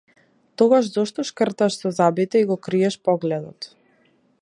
Тогаш 0.57 0.85
зошто 0.93 1.21
шкрташ 1.29 1.73
со 1.81 1.89
забите 1.99 2.35
и 2.43 2.47
го 2.51 2.57
криеш 2.67 2.95
погледот? 3.05 3.59